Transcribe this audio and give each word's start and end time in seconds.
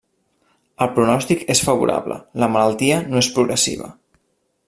El 0.85 0.89
pronòstic 0.95 1.43
és 1.55 1.61
favorable; 1.67 2.17
la 2.45 2.51
malaltia 2.57 2.99
no 3.13 3.23
és 3.25 3.31
progressiva. 3.39 3.93